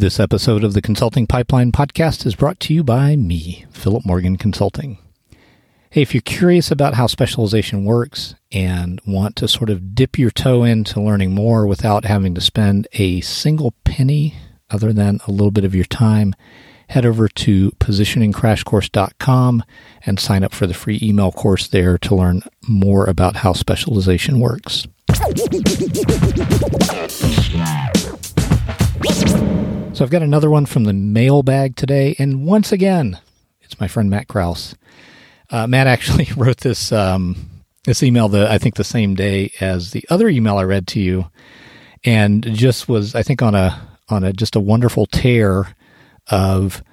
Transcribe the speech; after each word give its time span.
This 0.00 0.18
episode 0.18 0.64
of 0.64 0.72
the 0.72 0.80
Consulting 0.80 1.26
Pipeline 1.26 1.72
podcast 1.72 2.24
is 2.24 2.34
brought 2.34 2.58
to 2.60 2.72
you 2.72 2.82
by 2.82 3.16
me, 3.16 3.66
Philip 3.70 4.06
Morgan 4.06 4.38
Consulting. 4.38 4.96
Hey, 5.90 6.00
if 6.00 6.14
you're 6.14 6.22
curious 6.22 6.70
about 6.70 6.94
how 6.94 7.06
specialization 7.06 7.84
works 7.84 8.34
and 8.50 8.98
want 9.06 9.36
to 9.36 9.46
sort 9.46 9.68
of 9.68 9.94
dip 9.94 10.18
your 10.18 10.30
toe 10.30 10.64
into 10.64 11.02
learning 11.02 11.34
more 11.34 11.66
without 11.66 12.06
having 12.06 12.34
to 12.34 12.40
spend 12.40 12.88
a 12.94 13.20
single 13.20 13.74
penny 13.84 14.36
other 14.70 14.94
than 14.94 15.20
a 15.28 15.30
little 15.30 15.50
bit 15.50 15.66
of 15.66 15.74
your 15.74 15.84
time, 15.84 16.34
head 16.88 17.04
over 17.04 17.28
to 17.28 17.70
positioningcrashcourse.com 17.72 19.64
and 20.06 20.18
sign 20.18 20.42
up 20.42 20.54
for 20.54 20.66
the 20.66 20.72
free 20.72 20.98
email 21.02 21.30
course 21.30 21.68
there 21.68 21.98
to 21.98 22.14
learn 22.14 22.40
more 22.66 23.04
about 23.04 23.36
how 23.36 23.52
specialization 23.52 24.40
works. 24.40 24.86
So 29.92 30.04
I've 30.04 30.10
got 30.10 30.22
another 30.22 30.50
one 30.50 30.66
from 30.66 30.84
the 30.84 30.92
mailbag 30.92 31.74
today, 31.74 32.14
and 32.18 32.46
once 32.46 32.70
again, 32.70 33.18
it's 33.60 33.80
my 33.80 33.88
friend 33.88 34.08
Matt 34.08 34.28
Kraus. 34.28 34.76
Uh, 35.50 35.66
Matt 35.66 35.88
actually 35.88 36.28
wrote 36.36 36.58
this 36.58 36.92
um, 36.92 37.50
this 37.84 38.02
email 38.02 38.28
the 38.28 38.50
I 38.50 38.58
think 38.58 38.76
the 38.76 38.84
same 38.84 39.16
day 39.16 39.52
as 39.60 39.90
the 39.90 40.04
other 40.08 40.28
email 40.28 40.58
I 40.58 40.62
read 40.62 40.86
to 40.88 41.00
you, 41.00 41.26
and 42.04 42.42
just 42.54 42.88
was 42.88 43.16
I 43.16 43.24
think 43.24 43.42
on 43.42 43.56
a 43.56 43.98
on 44.08 44.22
a 44.22 44.32
just 44.32 44.54
a 44.54 44.60
wonderful 44.60 45.06
tear 45.06 45.74
of 46.28 46.84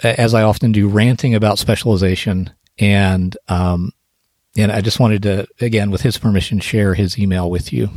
as 0.00 0.32
I 0.32 0.42
often 0.42 0.70
do 0.70 0.88
ranting 0.88 1.34
about 1.34 1.58
specialization 1.58 2.50
and 2.78 3.36
um, 3.48 3.90
and 4.56 4.70
I 4.70 4.80
just 4.80 5.00
wanted 5.00 5.24
to 5.24 5.48
again 5.60 5.90
with 5.90 6.02
his 6.02 6.18
permission 6.18 6.60
share 6.60 6.94
his 6.94 7.18
email 7.18 7.50
with 7.50 7.72
you. 7.72 7.90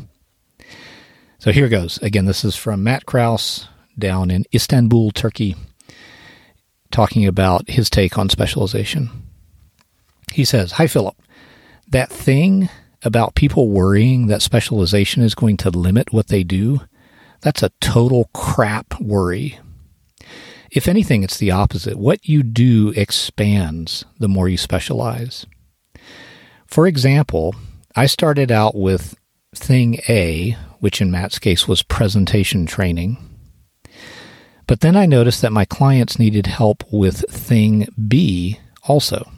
So 1.38 1.52
here 1.52 1.70
goes. 1.70 2.00
Again, 2.00 2.26
this 2.26 2.44
is 2.44 2.56
from 2.56 2.84
Matt 2.84 3.06
Kraus 3.06 3.68
down 3.98 4.32
in 4.32 4.46
Istanbul, 4.54 5.12
Turkey, 5.12 5.56
talking 6.92 7.26
about 7.26 7.70
his 7.70 7.90
take 7.90 8.18
on 8.18 8.30
specialization. 8.30 9.10
He 10.32 10.46
says, 10.46 10.74
Hi, 10.74 10.88
Philip. 10.88 11.16
That 11.88 12.12
thing 12.12 12.70
about 13.04 13.36
people 13.36 13.70
worrying 13.70 14.28
that 14.28 14.42
specialization 14.42 15.22
is 15.22 15.36
going 15.36 15.58
to 15.58 15.70
limit 15.70 16.12
what 16.12 16.28
they 16.28 16.44
do, 16.44 16.82
that's 17.42 17.62
a 17.62 17.72
total 17.80 18.30
crap 18.34 19.00
worry. 19.00 19.60
If 20.72 20.88
anything, 20.88 21.24
it's 21.24 21.38
the 21.38 21.52
opposite. 21.52 21.98
What 21.98 22.28
you 22.28 22.44
do 22.44 22.92
expands 22.96 24.04
the 24.20 24.28
more 24.28 24.50
you 24.50 24.58
specialize. 24.58 25.46
For 26.66 26.88
example, 26.88 27.56
I 27.96 28.08
started 28.08 28.52
out 28.52 28.76
with 28.76 29.16
thing 29.54 30.00
A, 30.10 30.58
which 30.80 31.02
in 31.02 31.12
Matt's 31.12 31.40
case 31.40 31.68
was 31.68 31.84
presentation 31.84 32.66
training. 32.66 33.18
But 34.68 34.82
then 34.82 34.96
I 34.96 35.06
noticed 35.06 35.42
that 35.42 35.52
my 35.52 35.66
clients 35.66 36.18
needed 36.18 36.48
help 36.48 36.84
with 36.92 37.30
thing 37.30 37.88
B 38.08 38.60
also. 38.84 39.32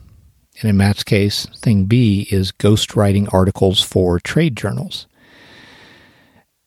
And 0.61 0.70
in 0.70 0.78
Matt's 0.78 1.03
case, 1.03 1.45
thing 1.58 1.86
B 1.86 2.28
is 2.31 2.52
ghostwriting 2.52 3.31
articles 3.33 3.81
for 3.81 4.20
trade 4.20 4.55
journals. 4.55 5.08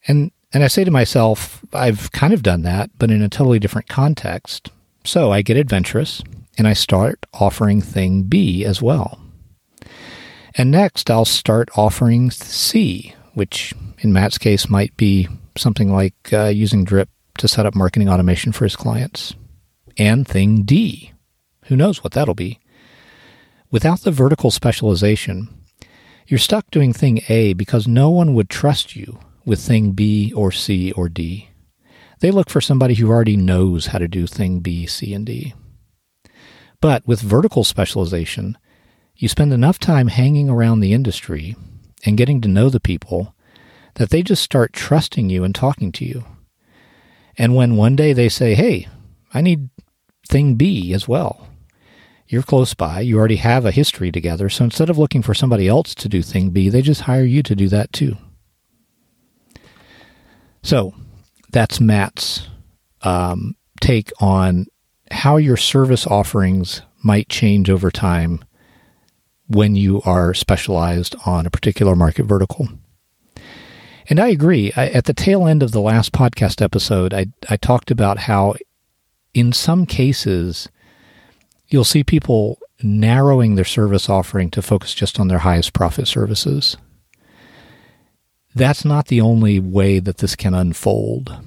And 0.06 0.30
and 0.52 0.64
I 0.64 0.68
say 0.68 0.82
to 0.82 0.90
myself, 0.90 1.64
I've 1.72 2.10
kind 2.10 2.32
of 2.32 2.42
done 2.42 2.62
that, 2.62 2.90
but 2.98 3.10
in 3.10 3.22
a 3.22 3.28
totally 3.28 3.60
different 3.60 3.88
context. 3.88 4.70
So 5.04 5.30
I 5.30 5.42
get 5.42 5.56
adventurous 5.56 6.22
and 6.58 6.66
I 6.66 6.72
start 6.72 7.24
offering 7.32 7.80
thing 7.80 8.24
B 8.24 8.64
as 8.64 8.82
well. 8.82 9.20
And 10.56 10.72
next, 10.72 11.08
I'll 11.08 11.24
start 11.24 11.68
offering 11.76 12.32
C, 12.32 13.14
which 13.34 13.72
in 14.00 14.12
Matt's 14.12 14.38
case 14.38 14.68
might 14.68 14.96
be 14.96 15.28
something 15.56 15.92
like 15.92 16.32
uh, 16.32 16.46
using 16.46 16.84
Drip 16.84 17.08
to 17.40 17.48
set 17.48 17.66
up 17.66 17.74
marketing 17.74 18.08
automation 18.08 18.52
for 18.52 18.64
his 18.64 18.76
clients. 18.76 19.34
And 19.96 20.26
thing 20.26 20.62
D. 20.62 21.12
Who 21.64 21.76
knows 21.76 22.02
what 22.02 22.12
that'll 22.12 22.34
be? 22.34 22.60
Without 23.70 24.00
the 24.00 24.10
vertical 24.10 24.50
specialization, 24.50 25.48
you're 26.26 26.38
stuck 26.38 26.70
doing 26.70 26.92
thing 26.92 27.22
A 27.28 27.54
because 27.54 27.88
no 27.88 28.10
one 28.10 28.34
would 28.34 28.48
trust 28.48 28.94
you 28.94 29.18
with 29.44 29.60
thing 29.60 29.92
B 29.92 30.32
or 30.34 30.52
C 30.52 30.92
or 30.92 31.08
D. 31.08 31.48
They 32.20 32.30
look 32.30 32.50
for 32.50 32.60
somebody 32.60 32.94
who 32.94 33.08
already 33.08 33.36
knows 33.36 33.86
how 33.86 33.98
to 33.98 34.08
do 34.08 34.26
thing 34.26 34.60
B, 34.60 34.86
C, 34.86 35.14
and 35.14 35.24
D. 35.24 35.54
But 36.80 37.06
with 37.06 37.20
vertical 37.20 37.64
specialization, 37.64 38.58
you 39.16 39.28
spend 39.28 39.52
enough 39.52 39.78
time 39.78 40.08
hanging 40.08 40.50
around 40.50 40.80
the 40.80 40.92
industry 40.92 41.56
and 42.04 42.16
getting 42.16 42.40
to 42.42 42.48
know 42.48 42.68
the 42.68 42.80
people 42.80 43.34
that 43.94 44.10
they 44.10 44.22
just 44.22 44.42
start 44.42 44.72
trusting 44.72 45.30
you 45.30 45.44
and 45.44 45.54
talking 45.54 45.92
to 45.92 46.04
you. 46.04 46.24
And 47.40 47.54
when 47.54 47.76
one 47.76 47.96
day 47.96 48.12
they 48.12 48.28
say, 48.28 48.54
hey, 48.54 48.86
I 49.32 49.40
need 49.40 49.70
thing 50.28 50.56
B 50.56 50.92
as 50.92 51.08
well, 51.08 51.48
you're 52.28 52.42
close 52.42 52.74
by, 52.74 53.00
you 53.00 53.18
already 53.18 53.36
have 53.36 53.64
a 53.64 53.70
history 53.70 54.12
together. 54.12 54.50
So 54.50 54.64
instead 54.64 54.90
of 54.90 54.98
looking 54.98 55.22
for 55.22 55.32
somebody 55.32 55.66
else 55.66 55.94
to 55.94 56.08
do 56.10 56.20
thing 56.20 56.50
B, 56.50 56.68
they 56.68 56.82
just 56.82 57.00
hire 57.00 57.24
you 57.24 57.42
to 57.44 57.56
do 57.56 57.66
that 57.68 57.94
too. 57.94 58.18
So 60.62 60.92
that's 61.50 61.80
Matt's 61.80 62.46
um, 63.00 63.56
take 63.80 64.12
on 64.20 64.66
how 65.10 65.38
your 65.38 65.56
service 65.56 66.06
offerings 66.06 66.82
might 67.02 67.30
change 67.30 67.70
over 67.70 67.90
time 67.90 68.44
when 69.46 69.76
you 69.76 70.02
are 70.04 70.34
specialized 70.34 71.16
on 71.24 71.46
a 71.46 71.50
particular 71.50 71.96
market 71.96 72.24
vertical. 72.24 72.68
And 74.10 74.18
I 74.18 74.28
agree. 74.28 74.72
I, 74.76 74.88
at 74.88 75.04
the 75.04 75.14
tail 75.14 75.46
end 75.46 75.62
of 75.62 75.70
the 75.70 75.80
last 75.80 76.10
podcast 76.10 76.60
episode, 76.60 77.14
I, 77.14 77.26
I 77.48 77.56
talked 77.56 77.92
about 77.92 78.18
how, 78.18 78.56
in 79.32 79.52
some 79.52 79.86
cases, 79.86 80.68
you'll 81.68 81.84
see 81.84 82.02
people 82.02 82.58
narrowing 82.82 83.54
their 83.54 83.64
service 83.64 84.08
offering 84.08 84.50
to 84.50 84.62
focus 84.62 84.94
just 84.94 85.20
on 85.20 85.28
their 85.28 85.38
highest 85.38 85.72
profit 85.72 86.08
services. 86.08 86.76
That's 88.52 88.84
not 88.84 89.06
the 89.06 89.20
only 89.20 89.60
way 89.60 90.00
that 90.00 90.18
this 90.18 90.34
can 90.34 90.54
unfold. 90.54 91.38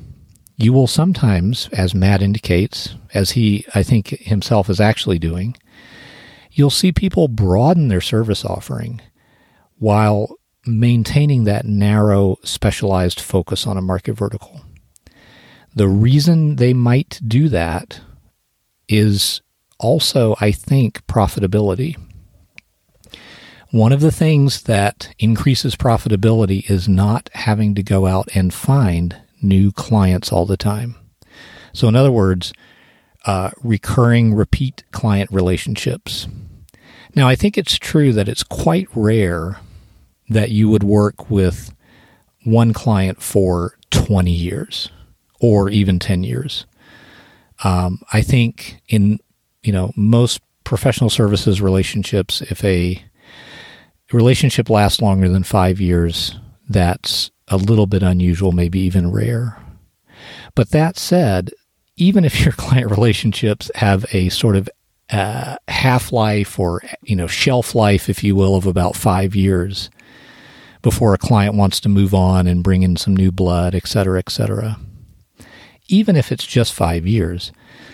You 0.55 0.71
will 0.71 0.87
sometimes, 0.87 1.67
as 1.73 1.93
Matt 1.93 2.21
indicates, 2.21 2.95
as 3.13 3.31
he, 3.31 3.65
I 3.75 3.83
think, 3.83 4.07
himself 4.07 4.69
is 4.69 4.79
actually 4.79 5.19
doing, 5.19 5.57
you'll 6.49 6.69
see 6.69 6.93
people 6.93 7.27
broaden 7.27 7.89
their 7.89 7.99
service 7.99 8.45
offering 8.45 9.01
while 9.79 10.37
maintaining 10.65 11.43
that 11.43 11.65
narrow, 11.65 12.37
specialized 12.43 13.19
focus 13.19 13.67
on 13.67 13.77
a 13.77 13.81
market 13.81 14.13
vertical. 14.13 14.61
The 15.75 15.87
reason 15.87 16.57
they 16.57 16.73
might 16.73 17.19
do 17.27 17.49
that 17.49 18.01
is 18.87 19.41
also, 19.79 20.35
I 20.39 20.51
think, 20.51 21.05
profitability. 21.07 21.97
One 23.71 23.91
of 23.91 24.01
the 24.01 24.11
things 24.11 24.63
that 24.63 25.13
increases 25.17 25.75
profitability 25.75 26.69
is 26.69 26.87
not 26.87 27.29
having 27.33 27.73
to 27.75 27.83
go 27.83 28.05
out 28.05 28.29
and 28.35 28.53
find 28.53 29.17
new 29.41 29.71
clients 29.71 30.31
all 30.31 30.45
the 30.45 30.57
time. 30.57 30.95
So, 31.73 31.87
in 31.87 31.95
other 31.95 32.11
words, 32.11 32.53
uh, 33.25 33.49
recurring 33.63 34.35
repeat 34.35 34.83
client 34.91 35.31
relationships. 35.31 36.27
Now, 37.15 37.27
I 37.27 37.35
think 37.35 37.57
it's 37.57 37.79
true 37.79 38.13
that 38.13 38.29
it's 38.29 38.43
quite 38.43 38.87
rare 38.93 39.57
that 40.33 40.51
you 40.51 40.69
would 40.69 40.83
work 40.83 41.29
with 41.29 41.73
one 42.43 42.73
client 42.73 43.21
for 43.21 43.77
20 43.91 44.31
years 44.31 44.89
or 45.39 45.69
even 45.69 45.99
10 45.99 46.23
years. 46.23 46.65
Um, 47.63 48.01
I 48.11 48.21
think 48.21 48.81
in 48.89 49.19
you 49.61 49.71
know 49.71 49.91
most 49.95 50.41
professional 50.63 51.09
services 51.09 51.61
relationships, 51.61 52.41
if 52.41 52.63
a 52.63 53.03
relationship 54.11 54.69
lasts 54.69 55.01
longer 55.01 55.29
than 55.29 55.43
five 55.43 55.79
years, 55.79 56.37
that's 56.67 57.31
a 57.47 57.57
little 57.57 57.87
bit 57.87 58.03
unusual, 58.03 58.51
maybe 58.51 58.79
even 58.79 59.11
rare. 59.11 59.57
But 60.55 60.71
that 60.71 60.97
said, 60.97 61.51
even 61.95 62.25
if 62.25 62.41
your 62.43 62.53
client 62.53 62.89
relationships 62.89 63.71
have 63.75 64.05
a 64.13 64.29
sort 64.29 64.55
of 64.55 64.69
uh, 65.09 65.57
half 65.67 66.11
life 66.11 66.57
or 66.57 66.81
you 67.03 67.15
know 67.15 67.27
shelf 67.27 67.75
life, 67.75 68.09
if 68.09 68.23
you 68.23 68.35
will, 68.35 68.55
of 68.55 68.65
about 68.65 68.95
five 68.95 69.35
years, 69.35 69.89
before 70.83 71.13
a 71.15 71.17
client 71.17 71.55
wants 71.55 71.79
to 71.79 71.89
move 71.89 72.13
on 72.13 72.45
and 72.45 72.63
bring 72.63 72.83
in 72.83 72.95
some 72.95 73.15
new 73.15 73.31
blood, 73.31 73.73
et 73.73 73.87
cetera, 73.87 74.19
et 74.19 74.29
cetera. 74.29 74.79
Even 75.87 76.15
if 76.15 76.31
it's 76.31 76.45
just 76.45 76.73
five 76.73 77.07
years, 77.07 77.51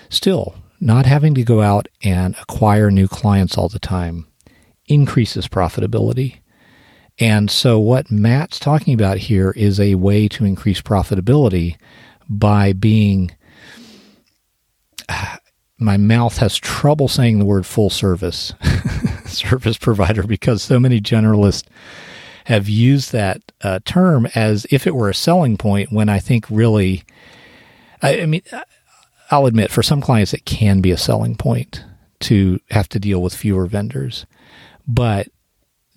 still 0.09 0.55
not 0.81 1.05
having 1.05 1.33
to 1.35 1.43
go 1.43 1.61
out 1.61 1.87
and 2.03 2.35
acquire 2.41 2.91
new 2.91 3.07
clients 3.07 3.57
all 3.57 3.69
the 3.69 3.79
time 3.79 4.27
increases 4.87 5.47
profitability. 5.47 6.39
And 7.19 7.51
so, 7.51 7.79
what 7.79 8.09
Matt's 8.09 8.59
talking 8.59 8.93
about 8.93 9.17
here 9.17 9.51
is 9.51 9.79
a 9.79 9.95
way 9.95 10.27
to 10.29 10.45
increase 10.45 10.81
profitability 10.81 11.77
by 12.27 12.73
being. 12.73 13.31
My 15.81 15.95
mouth 15.95 16.39
has 16.39 16.57
trouble 16.57 17.07
saying 17.07 17.39
the 17.39 17.45
word 17.45 17.65
full 17.65 17.89
service 17.89 18.53
service 19.25 19.77
provider 19.77 20.23
because 20.23 20.61
so 20.61 20.77
many 20.77 20.99
generalists 20.99 21.67
have 22.49 22.67
used 22.67 23.11
that 23.11 23.51
uh, 23.61 23.79
term 23.85 24.27
as 24.33 24.65
if 24.71 24.87
it 24.87 24.95
were 24.95 25.07
a 25.07 25.13
selling 25.13 25.55
point 25.55 25.91
when 25.91 26.09
I 26.09 26.17
think 26.17 26.49
really, 26.49 27.03
I, 28.01 28.21
I 28.21 28.25
mean, 28.25 28.41
I'll 29.29 29.45
admit, 29.45 29.69
for 29.69 29.83
some 29.83 30.01
clients, 30.01 30.33
it 30.33 30.45
can 30.45 30.81
be 30.81 30.89
a 30.89 30.97
selling 30.97 31.35
point 31.35 31.85
to 32.21 32.59
have 32.71 32.89
to 32.89 32.99
deal 32.99 33.21
with 33.21 33.35
fewer 33.35 33.67
vendors. 33.67 34.25
But 34.87 35.27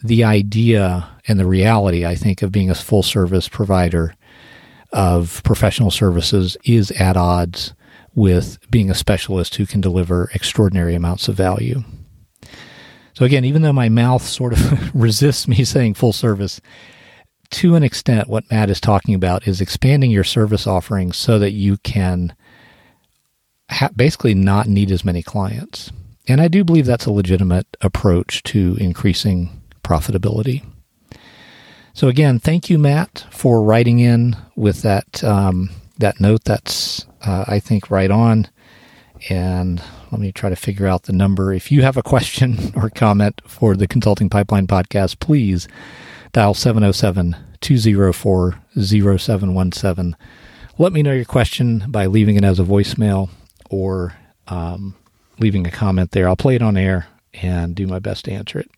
the 0.04 0.24
idea 0.24 1.08
and 1.26 1.40
the 1.40 1.46
reality, 1.46 2.04
I 2.04 2.16
think, 2.16 2.42
of 2.42 2.52
being 2.52 2.68
a 2.68 2.74
full 2.74 3.02
service 3.02 3.48
provider 3.48 4.14
of 4.92 5.40
professional 5.44 5.90
services 5.90 6.58
is 6.64 6.90
at 6.90 7.16
odds 7.16 7.72
with 8.14 8.58
being 8.70 8.90
a 8.90 8.94
specialist 8.94 9.54
who 9.54 9.64
can 9.64 9.80
deliver 9.80 10.30
extraordinary 10.34 10.94
amounts 10.94 11.28
of 11.28 11.34
value. 11.34 11.82
So, 13.14 13.24
again, 13.24 13.44
even 13.44 13.62
though 13.62 13.72
my 13.72 13.88
mouth 13.88 14.22
sort 14.22 14.52
of 14.52 14.94
resists 15.00 15.46
me 15.46 15.64
saying 15.64 15.94
full 15.94 16.12
service, 16.12 16.60
to 17.50 17.74
an 17.74 17.82
extent, 17.82 18.28
what 18.28 18.50
Matt 18.50 18.70
is 18.70 18.80
talking 18.80 19.14
about 19.14 19.46
is 19.46 19.60
expanding 19.60 20.10
your 20.10 20.24
service 20.24 20.66
offerings 20.66 21.16
so 21.16 21.38
that 21.38 21.52
you 21.52 21.76
can 21.78 22.34
ha- 23.70 23.90
basically 23.94 24.34
not 24.34 24.66
need 24.66 24.90
as 24.90 25.04
many 25.04 25.22
clients. 25.22 25.92
And 26.28 26.40
I 26.40 26.48
do 26.48 26.64
believe 26.64 26.86
that's 26.86 27.06
a 27.06 27.12
legitimate 27.12 27.66
approach 27.80 28.42
to 28.44 28.76
increasing 28.80 29.62
profitability. 29.82 30.64
So 31.94 32.08
again, 32.08 32.38
thank 32.38 32.70
you, 32.70 32.78
Matt, 32.78 33.26
for 33.30 33.62
writing 33.62 33.98
in 33.98 34.36
with 34.56 34.82
that 34.82 35.22
um, 35.22 35.70
that 35.98 36.20
note. 36.20 36.44
That's 36.44 37.06
uh, 37.24 37.44
I 37.46 37.58
think 37.58 37.90
right 37.90 38.10
on. 38.10 38.48
And 39.28 39.82
let 40.10 40.20
me 40.20 40.32
try 40.32 40.50
to 40.50 40.56
figure 40.56 40.86
out 40.86 41.04
the 41.04 41.12
number. 41.12 41.52
If 41.52 41.70
you 41.70 41.82
have 41.82 41.96
a 41.96 42.02
question 42.02 42.72
or 42.76 42.90
comment 42.90 43.40
for 43.46 43.76
the 43.76 43.86
Consulting 43.86 44.28
Pipeline 44.28 44.66
podcast, 44.66 45.20
please 45.20 45.68
dial 46.32 46.54
707 46.54 47.36
204 47.60 48.58
0717. 48.78 50.16
Let 50.78 50.92
me 50.92 51.02
know 51.02 51.12
your 51.12 51.24
question 51.24 51.84
by 51.88 52.06
leaving 52.06 52.36
it 52.36 52.44
as 52.44 52.58
a 52.58 52.64
voicemail 52.64 53.28
or 53.70 54.14
um, 54.48 54.94
leaving 55.38 55.66
a 55.66 55.70
comment 55.70 56.12
there. 56.12 56.28
I'll 56.28 56.36
play 56.36 56.56
it 56.56 56.62
on 56.62 56.76
air 56.76 57.06
and 57.34 57.74
do 57.74 57.86
my 57.86 57.98
best 57.98 58.24
to 58.24 58.32
answer 58.32 58.58
it. 58.58 58.70